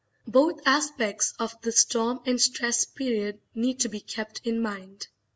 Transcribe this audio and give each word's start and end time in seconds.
Both 0.25 0.61
aspects 0.65 1.35
of 1.37 1.55
the 1.61 1.71
"storm 1.71 2.21
and 2.25 2.41
stress" 2.41 2.85
period 2.85 3.39
need 3.53 3.81
to 3.81 3.89
be 3.89 3.99
kept 3.99 4.41
in 4.43 4.59
mind. 4.59 5.05